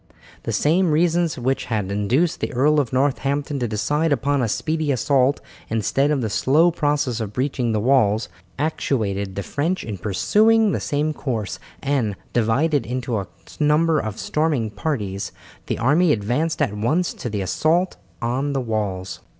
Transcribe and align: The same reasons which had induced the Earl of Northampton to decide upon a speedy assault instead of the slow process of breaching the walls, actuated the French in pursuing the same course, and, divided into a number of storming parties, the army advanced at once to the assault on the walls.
The 0.41 0.51
same 0.51 0.89
reasons 0.89 1.37
which 1.37 1.65
had 1.65 1.91
induced 1.91 2.39
the 2.39 2.51
Earl 2.53 2.79
of 2.79 2.91
Northampton 2.91 3.59
to 3.59 3.67
decide 3.67 4.11
upon 4.11 4.41
a 4.41 4.47
speedy 4.47 4.91
assault 4.91 5.41
instead 5.69 6.09
of 6.09 6.21
the 6.21 6.27
slow 6.31 6.71
process 6.71 7.19
of 7.19 7.33
breaching 7.33 7.71
the 7.71 7.79
walls, 7.79 8.27
actuated 8.57 9.35
the 9.35 9.43
French 9.43 9.83
in 9.83 9.99
pursuing 9.99 10.71
the 10.71 10.79
same 10.79 11.13
course, 11.13 11.59
and, 11.83 12.15
divided 12.33 12.83
into 12.87 13.19
a 13.19 13.27
number 13.59 13.99
of 13.99 14.17
storming 14.17 14.71
parties, 14.71 15.31
the 15.67 15.77
army 15.77 16.11
advanced 16.11 16.63
at 16.63 16.73
once 16.73 17.13
to 17.13 17.29
the 17.29 17.41
assault 17.43 17.97
on 18.23 18.53
the 18.53 18.59
walls. 18.61 19.19